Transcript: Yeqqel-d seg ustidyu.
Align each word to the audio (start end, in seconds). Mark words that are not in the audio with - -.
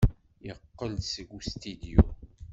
Yeqqel-d 0.45 1.03
seg 1.13 1.29
ustidyu. 1.37 2.01